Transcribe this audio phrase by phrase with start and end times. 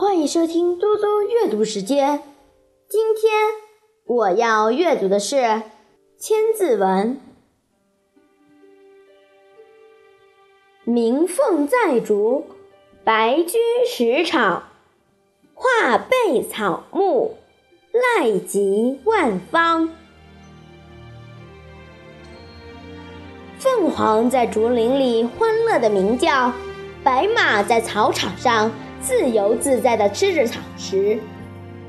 [0.00, 2.22] 欢迎收听多多阅读时间。
[2.88, 3.32] 今天
[4.06, 5.36] 我要阅读的是
[6.16, 7.20] 《千字文》。
[10.90, 12.46] 鸣凤在竹，
[13.04, 14.62] 白驹食草，
[15.52, 17.34] 画背草木，
[17.92, 19.90] 赖及万方。
[23.58, 26.50] 凤凰在竹林里欢乐的鸣叫，
[27.04, 28.72] 白马在草场上。
[29.02, 31.18] 自由自在地吃着草食，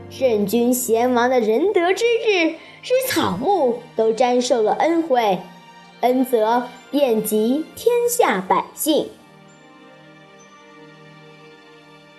[0.09, 5.39] 圣君贤王的仁德之日，使草木都沾受了恩惠，
[5.99, 9.09] 恩泽遍及天下百姓。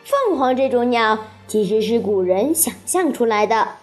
[0.05, 1.19] 凤凰这种鸟
[1.49, 3.77] 其实是古人想象出来的，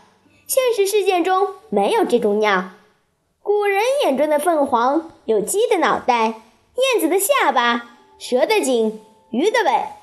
[0.45, 2.69] 现实世界中没有这种鸟。
[3.41, 9.01] 古人眼中的凤凰有鸡的脑袋、燕子的下巴、蛇的颈、
[9.31, 9.98] 鱼的尾。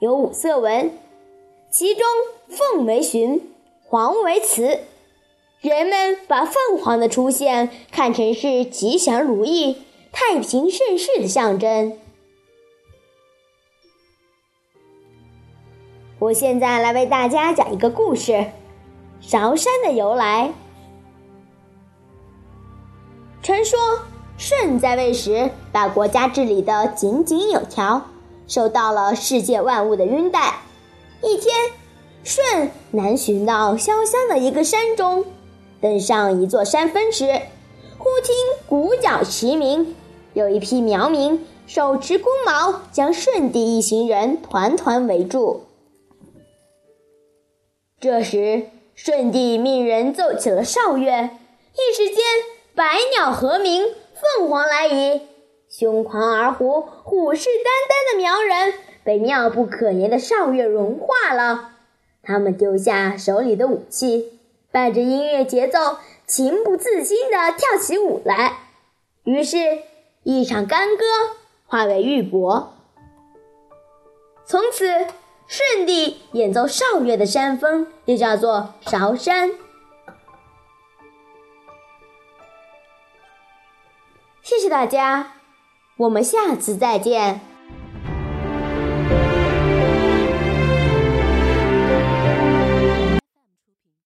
[0.00, 0.92] 有五色纹，
[1.70, 2.04] 其中
[2.46, 3.52] 凤为旬，
[3.84, 4.80] 凰为雌。
[5.60, 9.82] 人们把凤凰的出现看成是吉祥如意、
[10.12, 11.98] 太平盛世的象征。
[16.20, 18.52] 我现在来为大家讲一个故事：
[19.20, 20.52] 韶山的由来。
[23.42, 23.78] 传说
[24.36, 28.06] 舜在位时，把国家治理得井井有条。
[28.48, 30.62] 受到了世界万物的拥戴。
[31.22, 31.54] 一天，
[32.24, 35.24] 舜南巡到潇湘的一个山中，
[35.80, 37.26] 登上一座山峰时，
[37.98, 38.34] 忽听
[38.66, 39.94] 鼓角齐鸣，
[40.32, 45.64] 有一批苗民手持弓矛，将舜帝一行人团团围住。
[48.00, 51.30] 这时，舜帝命人奏起了哨乐，
[51.74, 52.24] 一时间，
[52.74, 53.84] 百鸟和鸣，
[54.38, 55.20] 凤凰来仪。
[55.68, 58.74] 凶狂而虎、虎视眈眈的苗人
[59.04, 61.72] 被妙不可言的哨乐融化了，
[62.22, 64.40] 他们丢下手里的武器，
[64.70, 68.58] 伴着音乐节奏，情不自禁地跳起舞来。
[69.24, 69.82] 于是，
[70.22, 71.04] 一场干戈
[71.66, 72.68] 化为玉帛。
[74.46, 74.86] 从此，
[75.46, 79.52] 舜帝演奏哨乐的山峰就叫做韶山。
[84.42, 85.37] 谢谢大家。
[85.98, 87.47] 我们下次再见。